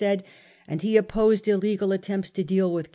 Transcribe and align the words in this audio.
said, 0.01 0.23
and 0.67 0.83
lie 0.83 0.93
opposed 0.93 1.47
illegal 1.47 1.91
attempts 1.91 2.31
to 2.31 2.43
deal 2.43 2.73
with. 2.73 2.89